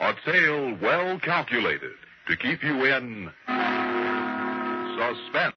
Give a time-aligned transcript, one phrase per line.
[0.00, 1.92] a tale well calculated
[2.28, 3.30] to keep you in
[4.96, 5.54] suspense.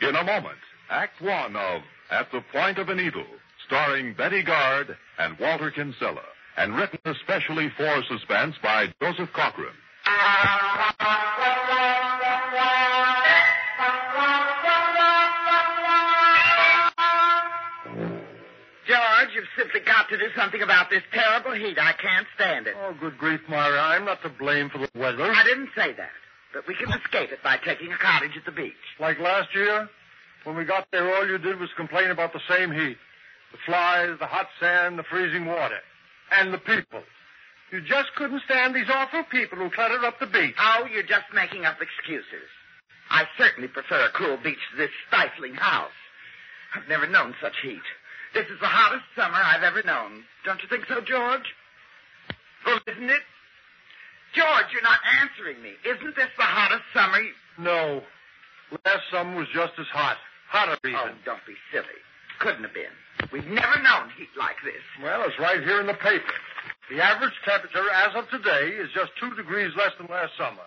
[0.00, 0.58] In a moment,
[0.90, 3.26] Act One of At the Point of a Needle,
[3.66, 6.24] starring Betty Garde and Walter Kinsella,
[6.56, 9.74] and written especially for suspense by Joseph Cochran.
[19.72, 21.78] Simply got to do something about this terrible heat.
[21.78, 22.74] I can't stand it.
[22.78, 23.80] Oh, good grief, Myra.
[23.80, 25.24] I'm not to blame for the weather.
[25.24, 26.10] I didn't say that.
[26.52, 28.74] But we can escape it by taking a cottage at the beach.
[29.00, 29.88] Like last year,
[30.44, 32.98] when we got there, all you did was complain about the same heat.
[33.52, 35.78] The flies, the hot sand, the freezing water.
[36.32, 37.02] And the people.
[37.70, 40.54] You just couldn't stand these awful people who cluttered up the beach.
[40.58, 42.48] Oh, you're just making up excuses.
[43.10, 45.90] I certainly prefer a cool beach to this stifling house.
[46.74, 47.80] I've never known such heat.
[48.34, 50.24] This is the hottest summer I've ever known.
[50.44, 51.44] Don't you think so, George?
[52.64, 53.24] Well, isn't it?
[54.34, 55.76] George, you're not answering me.
[55.84, 57.20] Isn't this the hottest summer?
[57.20, 57.32] You...
[57.58, 58.02] No.
[58.86, 60.16] Last summer was just as hot.
[60.48, 60.96] Hotter even.
[60.96, 62.00] Oh, don't be silly.
[62.40, 62.92] Couldn't have been.
[63.32, 64.80] We've never known heat like this.
[65.02, 66.32] Well, it's right here in the paper.
[66.88, 70.64] The average temperature as of today is just two degrees less than last summer.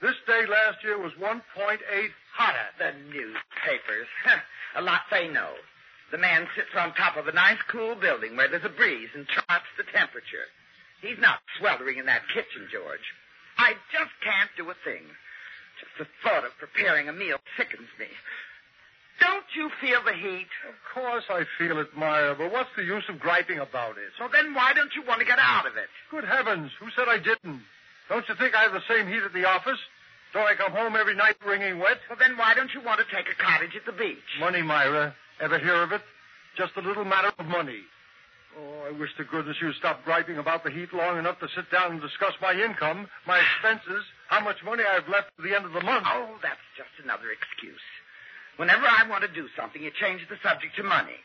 [0.00, 1.40] This day last year was 1.8
[2.32, 2.68] hotter.
[2.78, 4.08] The newspapers.
[4.76, 5.52] a lot they know.
[6.10, 9.26] The man sits on top of a nice cool building where there's a breeze and
[9.26, 10.46] charts the temperature.
[11.00, 13.04] He's not sweltering in that kitchen, George.
[13.58, 15.04] I just can't do a thing.
[15.80, 18.06] Just the thought of preparing a meal sickens me.
[19.20, 20.50] Don't you feel the heat?
[20.68, 24.10] Of course I feel it, Myra, but what's the use of griping about it?
[24.18, 25.88] So then why don't you want to get out of it?
[26.10, 27.62] Good heavens, who said I didn't?
[28.08, 29.78] Don't you think I have the same heat at the office?
[30.32, 31.98] Don't I come home every night wringing wet?
[32.10, 34.18] Well, then why don't you want to take a cottage at the beach?
[34.40, 35.14] Money, Myra.
[35.40, 36.02] Ever hear of it?
[36.56, 37.80] Just a little matter of money.
[38.56, 41.70] Oh, I wish to goodness you'd stop griping about the heat long enough to sit
[41.72, 45.64] down and discuss my income, my expenses, how much money I've left at the end
[45.64, 46.06] of the month.
[46.08, 47.82] Oh, that's just another excuse.
[48.56, 51.18] Whenever I want to do something, you change the subject to money.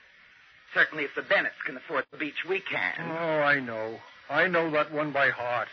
[0.73, 2.93] Certainly, if the Bennetts can afford the beach, we can.
[2.99, 3.99] Oh, I know.
[4.29, 5.67] I know that one by heart.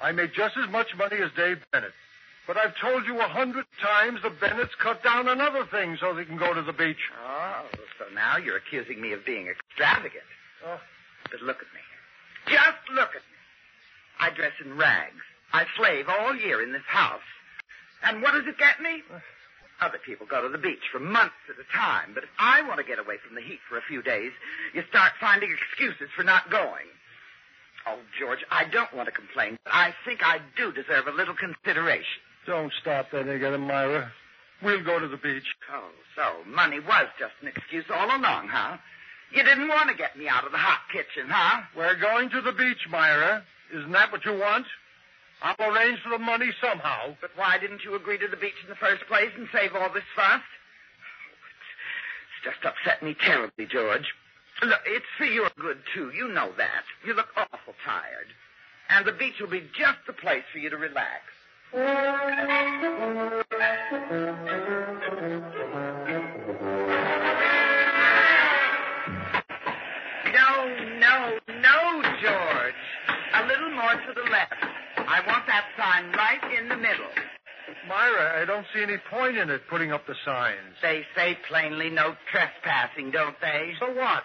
[0.00, 1.92] I make just as much money as Dave Bennett.
[2.46, 6.12] But I've told you a hundred times the Bennetts cut down on other things so
[6.12, 7.10] they can go to the beach.
[7.26, 7.64] Oh,
[7.98, 10.24] so now you're accusing me of being extravagant.
[10.66, 10.78] Oh.
[11.30, 11.80] But look at me.
[12.46, 13.38] Just look at me.
[14.20, 15.22] I dress in rags.
[15.52, 17.22] I slave all year in this house.
[18.02, 19.02] And what does it get me?
[19.80, 22.78] Other people go to the beach for months at a time, but if I want
[22.78, 24.32] to get away from the heat for a few days,
[24.74, 26.86] you start finding excuses for not going.
[27.86, 31.34] Oh, George, I don't want to complain, but I think I do deserve a little
[31.34, 32.22] consideration.
[32.46, 34.12] Don't stop that again, Myra.
[34.62, 35.44] We'll go to the beach.
[35.72, 38.76] Oh, so money was just an excuse all along, huh?
[39.32, 41.62] You didn't want to get me out of the hot kitchen, huh?
[41.76, 43.42] We're going to the beach, Myra.
[43.74, 44.66] Isn't that what you want?
[45.42, 47.16] I'll arrange for the money somehow.
[47.20, 49.92] But why didn't you agree to the beach in the first place and save all
[49.92, 50.40] this fuss?
[52.30, 54.14] It's just upset me terribly, George.
[54.62, 56.12] Look, it's for your good, too.
[56.14, 56.84] You know that.
[57.04, 58.28] You look awful tired.
[58.88, 61.33] And the beach will be just the place for you to relax.
[61.74, 61.80] No,
[71.00, 72.74] no, no, George.
[73.34, 74.54] A little more to the left.
[74.98, 77.10] I want that sign right in the middle.
[77.88, 80.76] Myra, I don't see any point in it putting up the signs.
[80.80, 83.74] They say plainly no trespassing, don't they?
[83.80, 84.22] So what?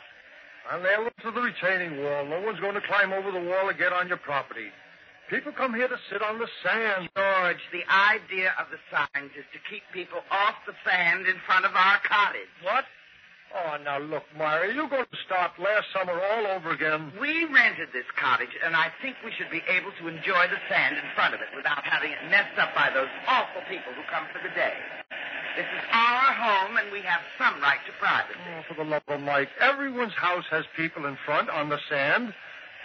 [0.72, 2.28] I'll nail them to the retaining wall.
[2.28, 4.70] No one's going to climb over the wall to get on your property.
[5.30, 7.06] People come here to sit on the sand.
[7.14, 11.70] George, the idea of the signs is to keep people off the sand in front
[11.70, 12.50] of our cottage.
[12.66, 12.86] What?
[13.54, 17.14] Oh, now look, Myra, you're going to start last summer all over again.
[17.22, 20.98] We rented this cottage, and I think we should be able to enjoy the sand
[20.98, 24.26] in front of it without having it messed up by those awful people who come
[24.34, 24.74] for the day.
[25.58, 28.34] This is our home, and we have some right to privacy.
[28.34, 32.34] Oh, for the love of Mike, everyone's house has people in front on the sand.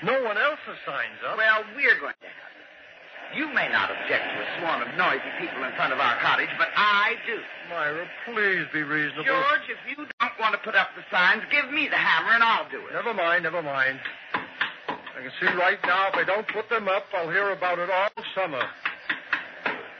[0.05, 1.37] No one else signs up.
[1.41, 3.39] Well, we're going to have it.
[3.41, 6.53] You may not object to a swarm of noisy people in front of our cottage,
[6.61, 7.41] but I do.
[7.73, 9.25] Myra, please be reasonable.
[9.25, 12.45] George, if you don't want to put up the signs, give me the hammer and
[12.45, 12.93] I'll do it.
[12.93, 13.99] Never mind, never mind.
[14.37, 17.89] I can see right now if I don't put them up, I'll hear about it
[17.89, 18.63] all summer.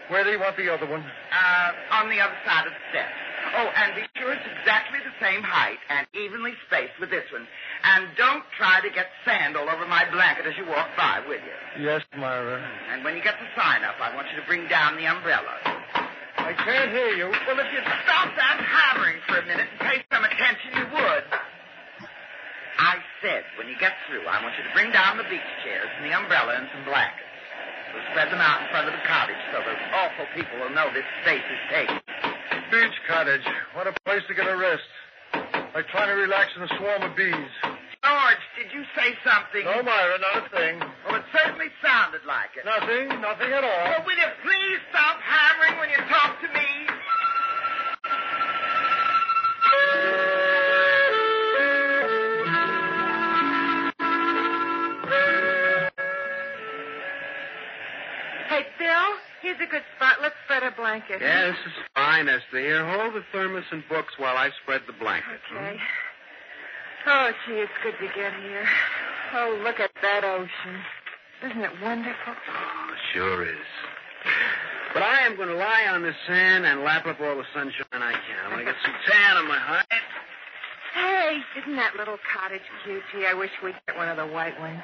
[0.09, 1.01] Where do you want the other one?
[1.01, 3.17] Uh, on the other side of the steps.
[3.57, 7.47] Oh, and be sure it's exactly the same height and evenly spaced with this one.
[7.85, 11.37] And don't try to get sand all over my blanket as you walk by, will
[11.37, 11.85] you?
[11.85, 12.57] Yes, Myra.
[12.91, 15.53] And when you get the sign up, I want you to bring down the umbrella.
[16.41, 17.29] I can't hear you.
[17.29, 21.25] Well, if you'd stop that hammering for a minute and pay some attention, you would.
[22.81, 25.89] I said, when you get through, I want you to bring down the beach chairs
[26.01, 27.33] and the umbrella and some blankets.
[27.93, 30.91] We'll spread them out in front of the cottage so those awful people will know
[30.93, 32.01] this space is taken.
[32.73, 33.45] Beach cottage.
[33.77, 34.89] What a place to get a rest.
[35.75, 37.53] Like trying to relax in a swarm of bees.
[38.15, 39.65] George, did you say something?
[39.65, 40.79] No, Myra, not a thing.
[41.05, 42.65] Well, it certainly sounded like it.
[42.65, 43.85] Nothing, nothing at all.
[43.91, 46.63] Well, will you please stop hammering when you talk to me?
[58.47, 60.19] Hey, Bill, here's a good spot.
[60.23, 61.21] Let's spread a blanket.
[61.21, 62.61] Yeah, this is fine, Esther.
[62.61, 65.41] Here, hold the thermos and books while I spread the blanket.
[65.51, 65.81] Okay.
[67.07, 68.67] Oh, gee, it's good to get here.
[69.35, 70.77] Oh, look at that ocean.
[71.45, 72.33] Isn't it wonderful?
[72.33, 73.67] Oh, sure is.
[74.95, 77.85] But I am going to lie on this sand and lap up all the sunshine
[77.93, 78.47] I can.
[78.47, 79.85] I want to get some tan on my hide.
[80.95, 83.03] Hey, isn't that little cottage cute?
[83.13, 84.81] Gee, I wish we'd get one of the white ones.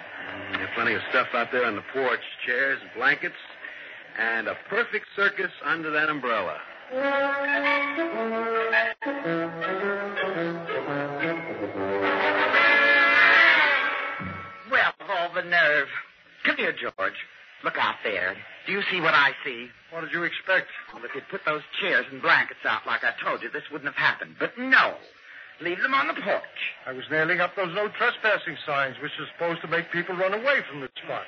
[0.51, 3.37] Mm, There's plenty of stuff out there on the porch chairs and blankets,
[4.19, 6.59] and a perfect circus under that umbrella.
[15.41, 15.89] Well, of all the nerve.
[16.45, 17.17] Come here, George.
[17.65, 18.37] Look out there.
[18.67, 19.69] Do you see what I see?
[19.91, 20.69] What did you expect?
[20.93, 23.93] Well, if you'd put those chairs and blankets out like I told you, this wouldn't
[23.93, 24.37] have happened.
[24.39, 24.95] But no.
[25.61, 26.61] Leave them on the porch.
[26.87, 30.33] I was nailing up those no trespassing signs, which are supposed to make people run
[30.33, 31.25] away from the spot.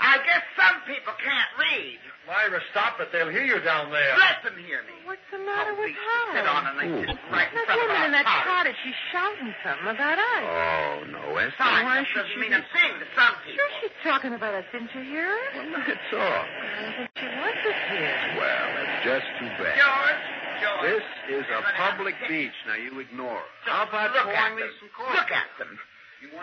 [0.00, 2.00] I guess some people can't read.
[2.24, 3.10] Myra, stop it.
[3.12, 4.16] They'll hear you down there.
[4.16, 4.94] Let them hear me.
[5.04, 6.52] What's the matter Oh, with beach to sit her?
[6.56, 8.46] on and they sit right in front of woman our in that cottage.
[8.46, 10.42] cottage, she's shouting something about us.
[10.46, 11.58] Oh, no, Esther.
[11.58, 12.62] Fine, Why that should doesn't she mean be...
[12.62, 13.58] a thing to some people.
[13.60, 14.64] Sure, she's talking about us.
[14.72, 15.44] Didn't you hear her?
[15.58, 16.46] Well, let her talk.
[16.48, 18.16] I think she wants us here.
[18.40, 19.74] Well, that's just too bad.
[19.76, 20.24] George,
[20.64, 20.82] George.
[20.86, 21.04] This
[21.34, 22.56] is a You're gonna have public beach.
[22.70, 23.48] Now, you ignore her.
[23.66, 24.80] Just How about look at pouring me them.
[24.80, 25.18] some coffee?
[25.18, 25.72] Look at them.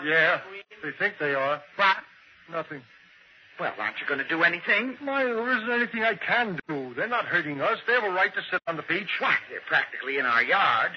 [0.04, 0.42] Yeah,
[0.84, 1.62] they think they are.
[1.80, 1.98] What?
[2.52, 2.82] Nothing.
[3.60, 4.98] Well, aren't you going to do anything?
[5.02, 6.94] Myra, there isn't anything I can do.
[6.96, 7.80] They're not hurting us.
[7.88, 9.10] They have a right to sit on the beach.
[9.20, 10.92] Why, they're practically in our yard.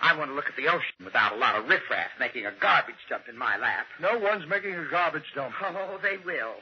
[0.00, 2.98] I want to look at the ocean without a lot of riffraff making a garbage
[3.08, 3.86] dump in my lap.
[4.00, 5.54] No one's making a garbage dump.
[5.62, 6.54] Oh, they will.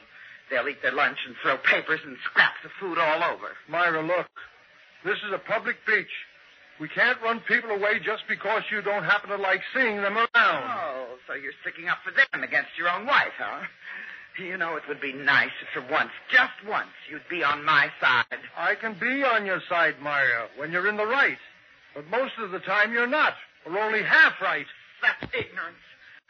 [0.49, 3.55] They'll eat their lunch and throw papers and scraps of food all over.
[3.69, 4.27] Myra, look.
[5.05, 6.11] This is a public beach.
[6.79, 10.29] We can't run people away just because you don't happen to like seeing them around.
[10.35, 13.65] Oh, so you're sticking up for them against your own wife, huh?
[14.39, 17.89] You know, it would be nice if for once, just once, you'd be on my
[17.99, 18.25] side.
[18.57, 21.37] I can be on your side, Myra, when you're in the right.
[21.93, 23.33] But most of the time you're not,
[23.65, 24.65] or only half right.
[25.01, 25.77] That's ignorance.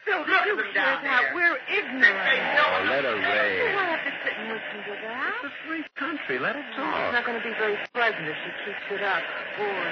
[0.01, 1.29] Look at You them hear down that?
[1.29, 1.35] there.
[1.37, 2.01] We're ignorant.
[2.01, 3.75] know Oh, let her You rave.
[3.77, 5.33] won't have to sit and listen to that.
[5.37, 6.35] It's a free country.
[6.41, 6.89] Let her talk.
[7.05, 9.21] It's not going to be very pleasant if she keeps it up.
[9.61, 9.85] Boy.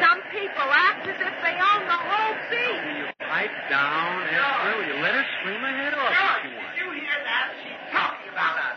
[0.00, 2.80] Some people act as if they own the whole beach.
[2.88, 4.72] Will you pipe down, Esther?
[4.80, 6.76] Will you let her scream her head off if George, she did wants?
[6.80, 7.44] you hear that?
[7.60, 8.76] She's talking about us.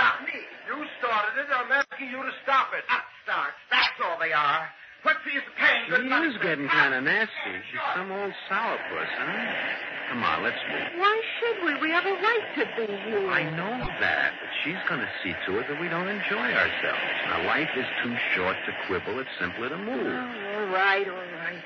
[0.00, 0.40] About me.
[0.64, 1.48] You started it.
[1.52, 2.80] I'm asking you to stop it.
[2.88, 3.60] Upstarts.
[3.68, 4.64] That's all they are.
[5.04, 7.52] What's the use of paying She good money is getting kind of nasty.
[7.68, 10.08] She's some old sourpuss, huh?
[10.08, 11.00] Come on, let's move.
[11.00, 11.76] Why should we?
[11.84, 13.28] We have a right to be here.
[13.28, 17.04] I know that, but she's going to see to it that we don't enjoy ourselves.
[17.28, 19.20] Now, life is too short to quibble.
[19.20, 20.08] It's simpler to Oh, move.
[20.08, 21.60] all right, all right.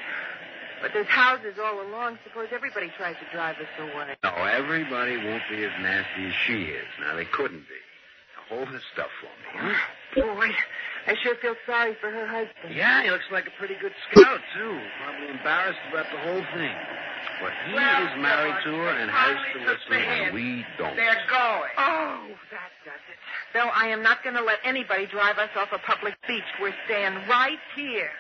[0.83, 2.19] But there's houses all along.
[2.27, 4.15] Suppose everybody tries to drive us away.
[4.23, 6.87] No, everybody won't be as nasty as she is.
[7.01, 7.79] Now, they couldn't be
[8.49, 9.33] hold the stuff for
[9.65, 9.75] me.
[10.17, 10.51] Boy,
[11.07, 12.75] I sure feel sorry for her husband.
[12.75, 14.81] Yeah, he looks like a pretty good scout, too.
[15.05, 16.77] Probably embarrassed about the whole thing.
[17.41, 20.95] But he well, is married George, to her and has to listen, and we don't.
[20.97, 21.73] They're going.
[21.79, 23.19] Oh, that does it.
[23.53, 26.45] Though I am not going to let anybody drive us off a public beach.
[26.61, 28.11] We're staying right here.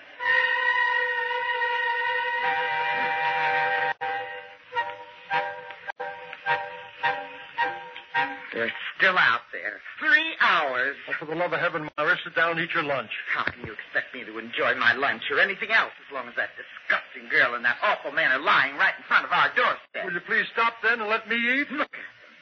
[8.55, 9.81] Yes still out there.
[9.99, 10.97] Three hours.
[11.09, 13.11] Oh, for the love of heaven, Myra, sit down and eat your lunch.
[13.33, 16.35] How can you expect me to enjoy my lunch or anything else as long as
[16.37, 20.05] that disgusting girl and that awful man are lying right in front of our doorstep?
[20.05, 21.71] Will you please stop then and let me eat?
[21.71, 22.35] Look at them,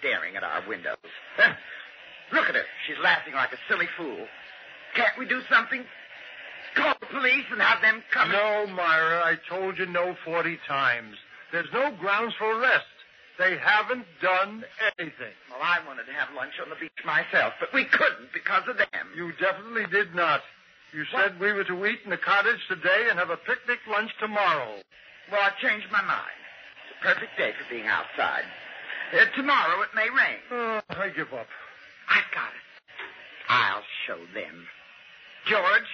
[0.00, 0.96] staring at our windows.
[2.32, 2.66] Look at her.
[2.86, 4.26] She's laughing like a silly fool.
[4.94, 5.84] Can't we do something?
[6.74, 8.30] Call the police and have them come.
[8.32, 11.16] No, Myra, I told you no 40 times.
[11.52, 12.84] There's no grounds for arrest.
[13.38, 14.64] They haven't done
[14.98, 15.36] anything.
[15.50, 18.78] Well, I wanted to have lunch on the beach myself, but we couldn't because of
[18.78, 19.06] them.
[19.14, 20.40] You definitely did not.
[20.92, 24.10] You said we were to eat in the cottage today and have a picnic lunch
[24.18, 24.80] tomorrow.
[25.30, 26.38] Well, I changed my mind.
[26.88, 28.44] It's a perfect day for being outside.
[29.12, 30.40] Uh, tomorrow it may rain.
[30.50, 31.46] Oh, I give up.
[32.08, 32.64] I've got it.
[33.48, 34.66] I'll show them.
[35.46, 35.90] George,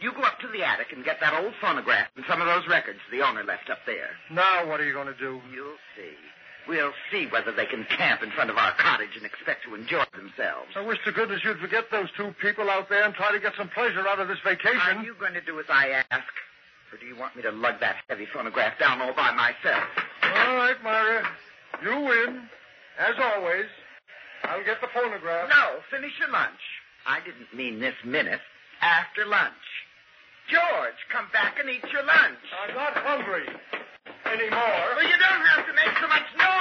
[0.00, 2.66] you go up to the attic and get that old phonograph and some of those
[2.68, 4.10] records the owner left up there.
[4.30, 5.40] Now what are you going to do?
[5.54, 6.12] You'll see.
[6.68, 10.02] We'll see whether they can camp in front of our cottage and expect to enjoy
[10.14, 10.74] themselves.
[10.74, 13.52] I wish to goodness you'd forget those two people out there and try to get
[13.56, 14.98] some pleasure out of this vacation.
[14.98, 16.26] Are you going to do as I ask?
[16.92, 19.84] Or do you want me to lug that heavy phonograph down all by myself?
[20.22, 21.28] All right, Myra.
[21.82, 22.48] You win.
[22.98, 23.66] As always.
[24.44, 25.48] I'll get the phonograph.
[25.48, 26.60] No, finish your lunch.
[27.06, 28.40] I didn't mean this minute.
[28.80, 29.54] After lunch.
[30.50, 32.38] George, come back and eat your lunch.
[32.54, 33.46] I'm not hungry
[34.26, 34.82] anymore.
[34.94, 36.55] Well, you don't have to make so much noise.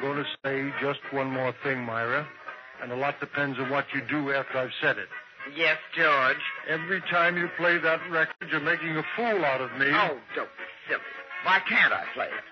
[0.00, 2.26] I'm going to say just one more thing, Myra.
[2.82, 5.08] And a lot depends on what you do after I've said it.
[5.54, 6.40] Yes, George.
[6.68, 9.92] Every time you play that record, you're making a fool out of me.
[9.92, 11.04] Oh, don't be silly.
[11.44, 12.44] Why can't I play it?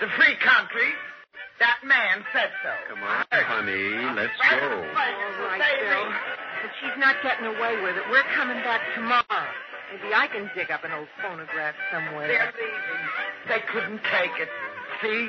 [0.00, 0.94] The free country.
[1.58, 2.70] That man said so.
[2.94, 4.14] Come on, honey.
[4.14, 4.58] Let's go.
[4.58, 6.06] All right, say Bill.
[6.06, 6.14] me.
[6.62, 8.02] But she's not getting away with it.
[8.10, 9.46] We're coming back tomorrow.
[9.90, 12.26] Maybe I can dig up an old phonograph somewhere.
[12.26, 13.02] They're leaving.
[13.46, 14.48] They couldn't take it.
[15.04, 15.28] See?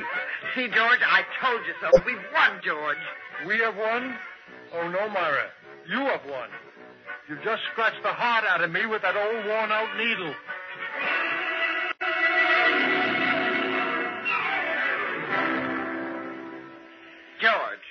[0.56, 1.92] See, George, I told you so.
[2.06, 2.98] We've won, George.
[3.46, 4.16] We have won?
[4.74, 5.50] Oh, no, Myra.
[5.90, 6.48] You have won.
[7.28, 10.34] You just scratched the heart out of me with that old worn out needle.
[17.42, 17.86] George,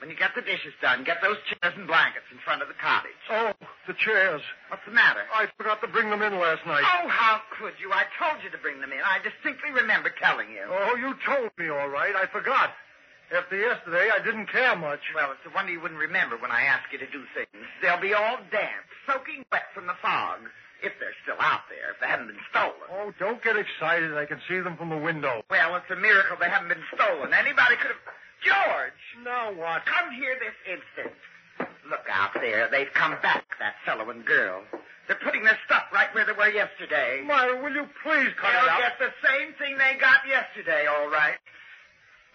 [0.00, 2.74] when you get the dishes done, get those chairs and blankets in front of the
[2.74, 3.16] cottage.
[3.30, 3.52] Oh,
[3.90, 4.38] the chairs.
[4.70, 5.26] What's the matter?
[5.34, 6.86] I forgot to bring them in last night.
[6.86, 7.90] Oh, how could you?
[7.90, 9.02] I told you to bring them in.
[9.02, 10.62] I distinctly remember telling you.
[10.62, 12.14] Oh, you told me all right.
[12.14, 12.70] I forgot.
[13.34, 15.02] After yesterday, I didn't care much.
[15.10, 17.66] Well, it's a wonder you wouldn't remember when I ask you to do things.
[17.82, 20.46] They'll be all damp, soaking wet from the fog.
[20.82, 22.88] If they're still out there, if they haven't been stolen.
[22.88, 24.16] Oh, don't get excited.
[24.16, 25.42] I can see them from the window.
[25.50, 27.34] Well, it's a miracle they haven't been stolen.
[27.34, 28.02] Anybody could have.
[28.40, 29.04] George!
[29.20, 29.84] Now what?
[29.84, 31.12] Come here this instant.
[31.90, 32.70] Look out there.
[32.70, 34.62] They've come back, that fellow and girl.
[35.10, 37.26] They're putting their stuff right where they were yesterday.
[37.26, 38.78] Myra, will you please cut They'll it out?
[38.78, 41.34] get the same thing they got yesterday, all right.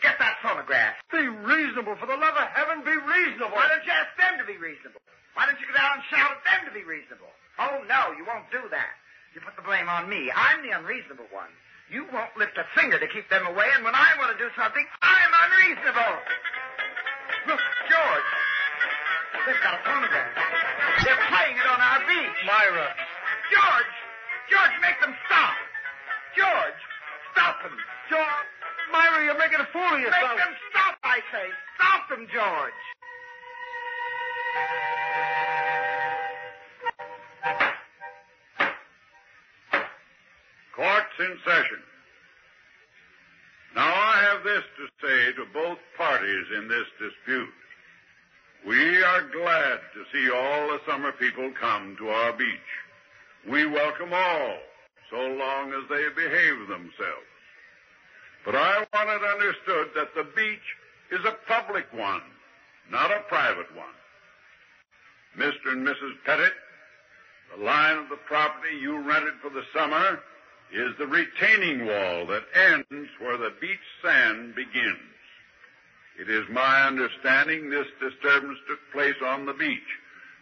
[0.03, 1.00] Get that phonograph.
[1.07, 1.95] Be reasonable.
[1.95, 3.55] For the love of heaven, be reasonable.
[3.55, 5.00] Why don't you ask them to be reasonable?
[5.39, 7.31] Why don't you go down and shout at them to be reasonable?
[7.55, 8.91] Oh, no, you won't do that.
[9.31, 10.27] You put the blame on me.
[10.35, 11.47] I'm the unreasonable one.
[11.88, 14.51] You won't lift a finger to keep them away, and when I want to do
[14.59, 16.15] something, I'm unreasonable.
[17.47, 18.29] Look, George.
[19.45, 20.33] They've got a phonograph.
[21.05, 22.39] They're playing it on our beach.
[22.49, 22.89] Myra.
[23.53, 23.93] George!
[24.49, 25.53] George, make them stop!
[26.35, 26.81] George!
[27.33, 27.77] Stop them!
[28.09, 28.49] George.
[28.91, 30.33] Myra, you're making a fool of yourself.
[30.33, 31.45] Make them stop, I say!
[31.77, 32.81] Stop them, George!
[40.75, 41.81] Court's in session.
[43.75, 47.53] Now I have this to say to both parties in this dispute.
[48.65, 52.48] We are glad to see all the summer people come to our beach.
[53.48, 54.57] We welcome all,
[55.12, 57.29] so long as they behave themselves.
[58.43, 60.65] But I want it understood that the beach
[61.12, 62.24] is a public one,
[62.89, 63.86] not a private one.
[65.38, 65.74] Mr.
[65.74, 66.13] and Mrs.
[66.25, 66.53] Pettit,
[67.55, 70.19] the line of the property you rented for the summer
[70.74, 75.14] is the retaining wall that ends where the beach sand begins.
[76.19, 79.81] It is my understanding this disturbance took place on the beach,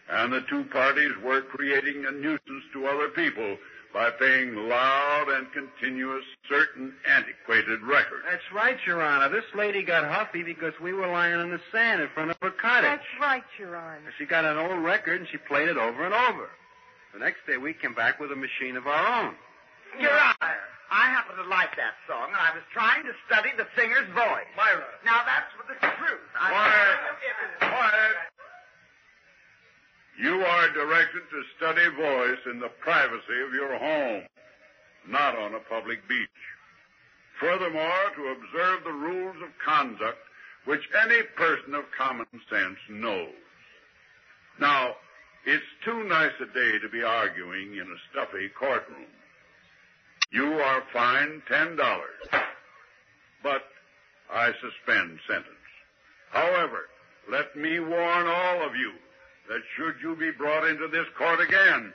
[0.10, 3.58] and the two parties were creating a nuisance to other people
[3.94, 8.24] by playing loud and continuous certain antiquated records.
[8.30, 9.30] That's right, Your Honor.
[9.30, 12.52] This lady got huffy because we were lying in the sand in front of her
[12.52, 12.90] cottage.
[12.90, 14.12] That's right, Your Honor.
[14.18, 16.50] She got an old record and she played it over and over.
[17.14, 19.36] The next day we came back with a machine of our own.
[20.02, 20.58] Your Honor,
[20.94, 24.46] I happen to like that song, and I was trying to study the singer's voice.
[24.54, 24.86] Myra.
[25.02, 26.30] Now, that's the truth.
[26.38, 26.98] I Quiet.
[27.66, 28.18] Quiet.
[30.22, 34.22] You are directed to study voice in the privacy of your home,
[35.10, 36.30] not on a public beach.
[37.40, 40.22] Furthermore, to observe the rules of conduct
[40.66, 43.34] which any person of common sense knows.
[44.62, 44.94] Now,
[45.46, 49.10] it's too nice a day to be arguing in a stuffy courtroom.
[50.34, 52.28] You are fined ten dollars,
[53.44, 53.62] but
[54.34, 55.48] I suspend sentence.
[56.32, 56.90] However,
[57.30, 58.94] let me warn all of you
[59.48, 61.94] that should you be brought into this court again,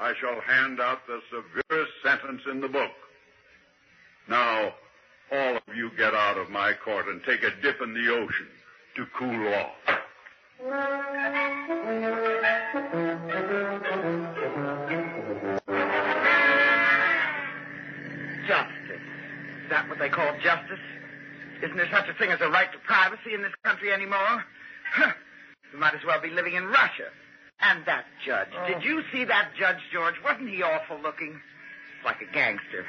[0.00, 2.92] I shall hand out the severest sentence in the book.
[4.26, 4.72] Now,
[5.30, 8.48] all of you get out of my court and take a dip in the ocean
[8.94, 9.72] to cool off.
[19.66, 20.78] Is that what they call justice?
[21.60, 24.44] Isn't there such a thing as a right to privacy in this country anymore?
[24.94, 25.10] Huh.
[25.72, 27.10] We might as well be living in Russia.
[27.58, 28.54] And that judge.
[28.54, 28.68] Oh.
[28.68, 30.14] Did you see that judge, George?
[30.22, 31.40] Wasn't he awful looking?
[32.04, 32.86] Like a gangster.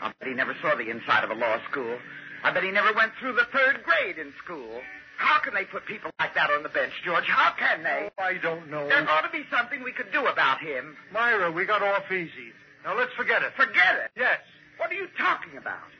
[0.00, 1.98] I bet he never saw the inside of a law school.
[2.44, 4.82] I bet he never went through the third grade in school.
[5.16, 7.24] How can they put people like that on the bench, George?
[7.26, 8.08] How can they?
[8.16, 8.86] Oh, I don't know.
[8.86, 10.96] There ought to be something we could do about him.
[11.12, 12.54] Myra, we got off easy.
[12.84, 13.52] Now let's forget it.
[13.56, 14.10] Forget it.
[14.16, 14.38] Yes.
[14.78, 15.90] What are you talking about?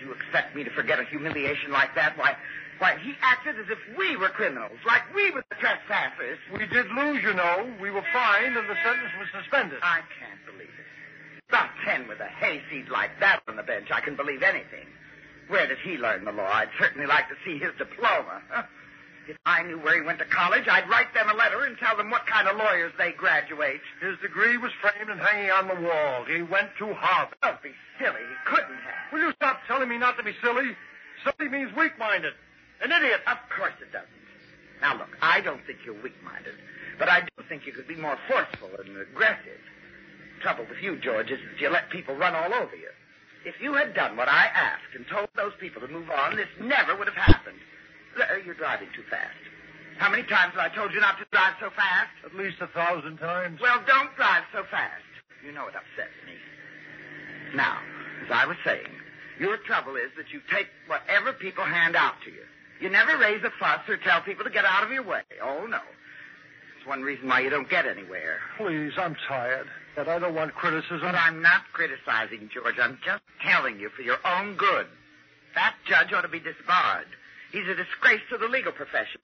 [0.00, 2.16] You expect me to forget a humiliation like that?
[2.16, 2.36] Why,
[2.78, 6.38] why, he acted as if we were criminals, like we were the trespassers.
[6.52, 7.66] We did lose, you know.
[7.80, 9.78] We were fined and the sentence was suspended.
[9.82, 10.86] I can't believe it.
[11.48, 14.86] About ten with a hayseed like that on the bench, I can believe anything.
[15.48, 16.46] Where did he learn the law?
[16.46, 18.42] I'd certainly like to see his diploma.
[19.28, 21.96] If I knew where he went to college, I'd write them a letter and tell
[21.96, 23.80] them what kind of lawyers they graduate.
[24.00, 26.24] His degree was framed and hanging on the wall.
[26.24, 27.36] He went to Harvard.
[27.42, 28.24] Don't be silly.
[28.24, 29.12] He couldn't have.
[29.12, 30.74] Will you stop telling me not to be silly?
[31.24, 32.32] Silly means weak-minded.
[32.80, 33.20] An idiot.
[33.26, 34.08] Of course it doesn't.
[34.80, 36.54] Now look, I don't think you're weak-minded,
[36.98, 39.60] but I do think you could be more forceful and aggressive.
[40.38, 42.88] The Trouble with you, George, is that you let people run all over you.
[43.44, 46.48] If you had done what I asked and told those people to move on, this
[46.60, 47.58] never would have happened.
[48.44, 49.36] You're driving too fast.
[49.98, 52.10] How many times have I told you not to drive so fast?
[52.24, 53.60] At least a thousand times.
[53.60, 55.02] Well, don't drive so fast.
[55.44, 56.34] You know it upsets me.
[57.54, 57.78] Now,
[58.24, 58.86] as I was saying,
[59.40, 62.42] your trouble is that you take whatever people hand out to you.
[62.80, 65.22] You never raise a fuss or tell people to get out of your way.
[65.42, 65.80] Oh, no.
[66.78, 68.38] It's one reason why you don't get anywhere.
[68.56, 69.66] Please, I'm tired.
[69.96, 71.00] But I don't want criticism.
[71.02, 72.76] But I'm not criticizing, George.
[72.80, 74.86] I'm just telling you for your own good.
[75.56, 77.08] That judge ought to be disbarred.
[77.52, 79.20] He's a disgrace to the legal profession.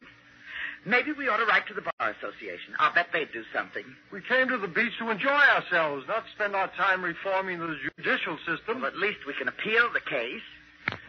[0.86, 2.74] Maybe we ought to write to the Bar Association.
[2.78, 3.84] I'll bet they'd do something.
[4.12, 8.36] We came to the beach to enjoy ourselves, not spend our time reforming the judicial
[8.44, 8.82] system.
[8.82, 10.42] Well, at least we can appeal the case.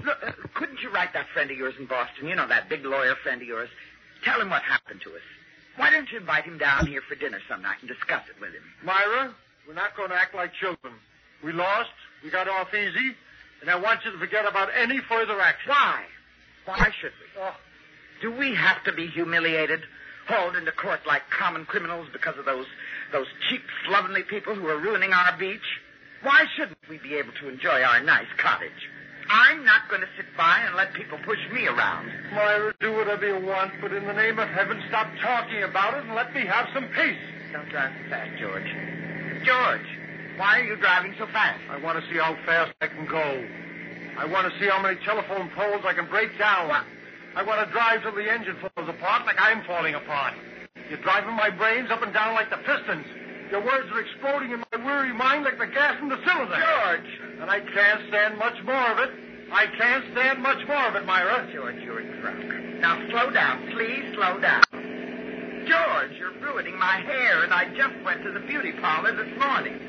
[0.03, 2.27] Look, uh, couldn't you write that friend of yours in Boston?
[2.27, 3.69] You know, that big lawyer friend of yours.
[4.23, 5.21] Tell him what happened to us.
[5.75, 8.53] Why don't you invite him down here for dinner some night and discuss it with
[8.53, 8.63] him?
[8.83, 9.35] Myra,
[9.67, 10.93] we're not going to act like children.
[11.43, 11.91] We lost,
[12.23, 13.13] we got off easy,
[13.59, 15.69] and I want you to forget about any further action.
[15.69, 16.05] Why?
[16.65, 17.41] Why should we?
[17.41, 17.55] Oh,
[18.21, 19.81] Do we have to be humiliated,
[20.27, 22.65] hauled into court like common criminals because of those
[23.11, 25.65] those cheap, slovenly people who are ruining our beach?
[26.23, 28.89] Why shouldn't we be able to enjoy our nice cottage?
[29.29, 32.09] I'm not going to sit by and let people push me around.
[32.33, 36.05] Myra, do whatever you want, but in the name of heaven, stop talking about it
[36.05, 37.17] and let me have some peace.
[37.51, 38.69] Don't drive so fast, George.
[39.45, 39.87] George,
[40.37, 41.61] why are you driving so fast?
[41.69, 43.47] I want to see how fast I can go.
[44.17, 46.69] I want to see how many telephone poles I can break down.
[46.69, 46.83] What?
[47.35, 50.33] I want to drive till the engine falls apart like I'm falling apart.
[50.89, 53.05] You're driving my brains up and down like the pistons.
[53.51, 56.55] Your words are exploding in my weary mind like the gas in the cylinder.
[56.55, 57.11] George!
[57.41, 59.11] And I can't stand much more of it.
[59.51, 61.49] I can't stand much more of it, Myra.
[61.53, 62.79] George, you're drunk.
[62.79, 63.71] Now slow down.
[63.73, 64.63] Please slow down.
[65.67, 69.79] George, you're ruining my hair, and I just went to the beauty parlor this morning.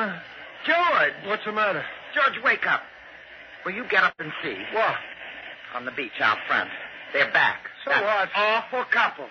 [0.00, 0.16] Huh?
[0.64, 1.12] George!
[1.26, 1.84] What's the matter?
[2.14, 2.80] George, wake up.
[3.66, 4.56] Will you get up and see?
[4.72, 4.96] What?
[5.74, 6.70] On the beach out front.
[7.12, 7.60] They're back.
[7.84, 8.28] So That what?
[8.34, 9.26] Awful couple.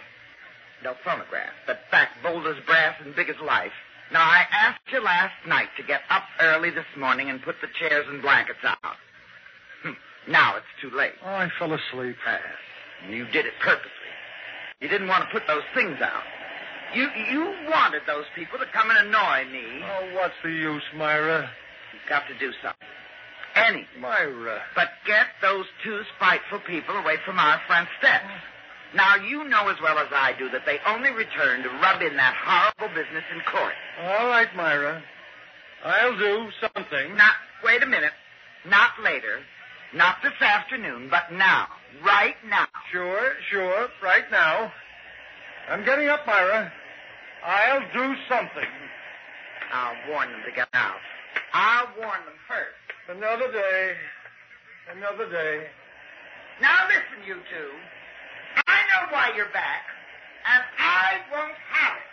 [0.84, 3.72] No phonograph, but back bold as brass and big as life.
[4.14, 7.68] Now, I asked you last night to get up early this morning and put the
[7.80, 8.96] chairs and blankets out.
[9.84, 9.94] Hmm.
[10.32, 11.14] Now it's too late.
[11.26, 12.16] Oh, I fell asleep.
[12.28, 12.38] Uh,
[13.06, 13.90] and you did it purposely.
[14.82, 16.24] You didn't want to put those things out.
[16.96, 19.84] You you wanted those people to come and annoy me.
[19.84, 21.50] Oh, what's the use, Myra?
[21.94, 22.88] You've got to do something.
[23.56, 24.02] Anything.
[24.02, 24.62] Myra.
[24.76, 28.26] But get those two spiteful people away from our front steps.
[28.96, 32.18] Now, you know as well as I do that they only return to rub in
[32.18, 33.74] that horrible business in court.
[34.02, 35.04] All right, Myra.
[35.84, 37.16] I'll do something.
[37.16, 37.32] Now,
[37.64, 38.14] wait a minute.
[38.66, 39.40] Not later.
[39.94, 41.68] Not this afternoon, but now.
[42.04, 42.68] Right now.
[42.92, 43.88] Sure, sure.
[44.02, 44.72] Right now.
[45.70, 46.72] I'm getting up, Myra.
[47.44, 48.72] I'll do something.
[49.72, 51.00] I'll warn them to get out.
[51.54, 53.18] I'll warn them first.
[53.18, 53.94] Another day.
[54.96, 55.68] Another day.
[56.62, 57.72] Now listen, you two.
[58.68, 59.86] I know why you're back,
[60.46, 62.10] and I won't have it.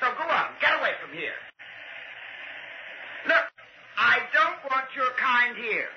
[0.00, 1.36] So go on, get away from here.
[3.26, 3.46] Look,
[3.98, 5.88] I don't want your kind here,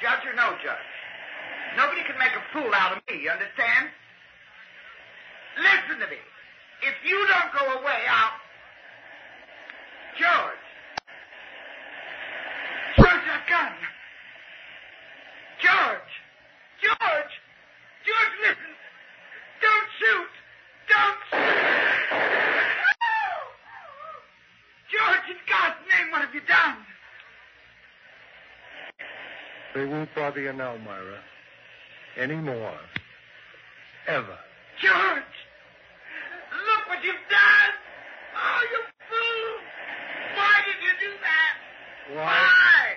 [0.00, 0.92] judge or no judge.
[1.76, 3.88] Nobody can make a fool out of me, you understand?
[5.56, 6.20] Listen to me.
[6.82, 8.32] If you don't go away, I'll...
[10.18, 10.64] George.
[12.96, 13.72] George, that gun.
[15.62, 16.12] George.
[16.82, 17.32] George.
[18.04, 18.72] George, listen.
[19.62, 20.32] Don't shoot.
[20.90, 21.62] Don't shoot.
[24.90, 26.76] George, in God's name, what have you done?
[29.74, 31.20] They won't bother you now, Myra.
[32.18, 32.74] Any more.
[34.08, 34.38] Ever.
[34.82, 35.31] George!
[37.02, 37.72] You've done!
[38.36, 40.36] Oh, you fool!
[40.36, 41.54] Why did you do that?
[42.16, 42.94] Why?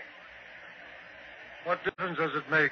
[1.64, 2.72] What difference does it make?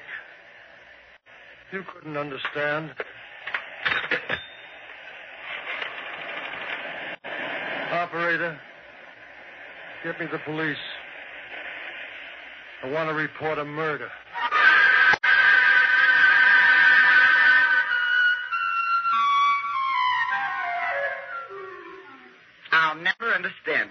[1.72, 2.94] You couldn't understand.
[7.90, 8.60] Operator,
[10.04, 10.76] get me the police.
[12.84, 14.10] I want to report a murder.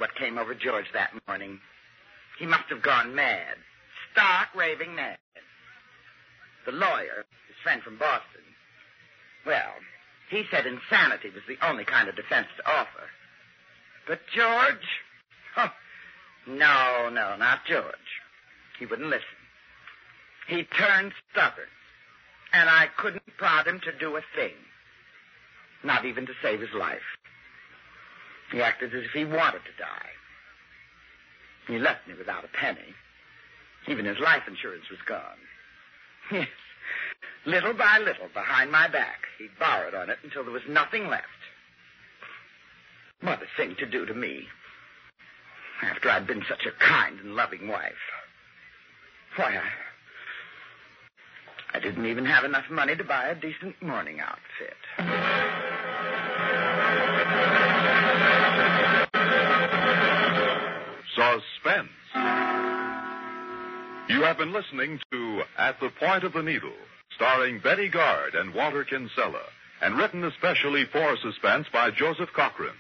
[0.04, 1.62] What came over George that morning.
[2.38, 3.56] He must have gone mad.
[4.12, 5.18] Stark raving mad.
[6.66, 8.44] The lawyer, his friend from Boston,
[9.46, 9.72] well,
[10.30, 13.08] he said insanity was the only kind of defense to offer.
[14.06, 14.88] But George?
[15.56, 15.70] Huh.
[16.48, 18.12] No, no, not George.
[18.78, 19.39] He wouldn't listen.
[20.50, 21.72] He turned stubborn,
[22.52, 24.56] and I couldn't prod him to do a thing.
[25.82, 27.00] Not even to save his life.
[28.54, 30.10] He acted as if he wanted to die.
[31.68, 32.94] He left me without a penny.
[33.88, 35.39] Even his life insurance was gone.
[36.32, 36.48] Yes.
[37.46, 41.26] Little by little, behind my back, he borrowed on it until there was nothing left.
[43.22, 44.48] What a thing to do to me.
[45.82, 47.92] After I'd been such a kind and loving wife.
[49.36, 49.70] Why, I.
[51.78, 54.78] I didn't even have enough money to buy a decent mourning outfit.
[61.15, 61.89] Suspense.
[64.10, 66.73] You have been listening to At the Point of the Needle,
[67.15, 69.43] starring Betty Garde and Walter Kinsella,
[69.82, 72.73] and written especially for Suspense by Joseph Cochran.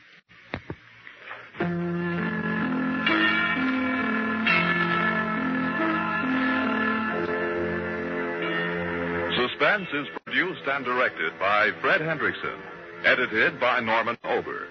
[9.35, 12.59] Suspense is produced and directed by Fred Hendrickson.
[13.05, 14.67] Edited by Norman Ober.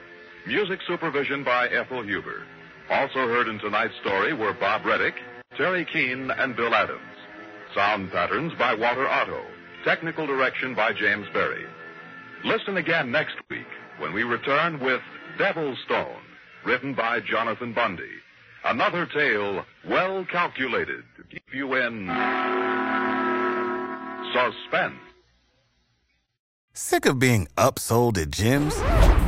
[0.47, 2.43] Music supervision by Ethel Huber.
[2.93, 5.15] Also heard in tonight's story were Bob Readick,
[5.57, 7.01] Terry Keane, and Bill Adams.
[7.75, 9.43] Sound patterns by Walter Otto.
[9.83, 11.65] Technical direction by James Berry.
[12.45, 13.67] Listen again next week
[13.99, 15.01] when we return with
[15.39, 16.21] Devil's Stone,
[16.67, 18.05] written by Jonathan Bundy.
[18.63, 22.07] Another tale well calculated to keep you in
[24.35, 25.01] suspense.
[26.75, 29.22] Sick of being upsold at gyms?